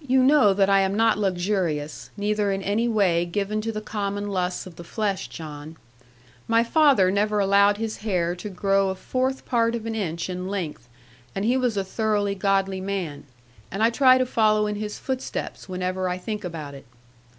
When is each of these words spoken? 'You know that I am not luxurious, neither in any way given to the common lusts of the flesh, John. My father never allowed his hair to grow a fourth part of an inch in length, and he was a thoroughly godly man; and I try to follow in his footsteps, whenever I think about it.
'You 0.00 0.22
know 0.22 0.54
that 0.54 0.70
I 0.70 0.80
am 0.80 0.94
not 0.94 1.18
luxurious, 1.18 2.08
neither 2.16 2.50
in 2.50 2.62
any 2.62 2.88
way 2.88 3.26
given 3.26 3.60
to 3.60 3.72
the 3.72 3.82
common 3.82 4.28
lusts 4.28 4.66
of 4.66 4.76
the 4.76 4.84
flesh, 4.84 5.28
John. 5.28 5.76
My 6.48 6.64
father 6.64 7.10
never 7.10 7.40
allowed 7.40 7.76
his 7.76 7.98
hair 7.98 8.34
to 8.36 8.48
grow 8.48 8.88
a 8.88 8.94
fourth 8.94 9.44
part 9.44 9.74
of 9.74 9.84
an 9.84 9.94
inch 9.94 10.30
in 10.30 10.48
length, 10.48 10.88
and 11.34 11.44
he 11.44 11.58
was 11.58 11.76
a 11.76 11.84
thoroughly 11.84 12.34
godly 12.34 12.80
man; 12.80 13.24
and 13.70 13.82
I 13.82 13.90
try 13.90 14.16
to 14.16 14.24
follow 14.24 14.66
in 14.66 14.76
his 14.76 14.98
footsteps, 14.98 15.68
whenever 15.68 16.08
I 16.08 16.16
think 16.16 16.42
about 16.42 16.72
it. 16.72 16.86